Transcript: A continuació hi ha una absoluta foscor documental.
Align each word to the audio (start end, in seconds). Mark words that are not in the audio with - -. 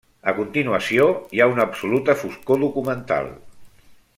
A 0.29 0.31
continuació 0.37 1.05
hi 1.37 1.43
ha 1.45 1.49
una 1.51 1.67
absoluta 1.69 2.17
foscor 2.23 2.61
documental. 2.67 3.31